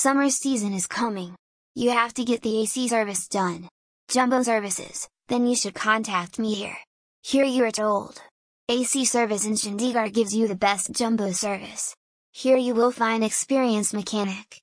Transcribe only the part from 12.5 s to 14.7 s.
you will find experienced mechanic,